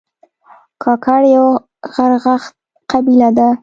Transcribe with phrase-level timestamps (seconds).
[0.83, 1.47] کاکړ یو
[1.93, 2.53] غرغښت
[2.91, 3.47] قبیله ده